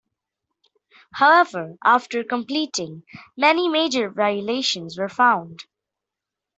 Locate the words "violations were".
4.09-5.07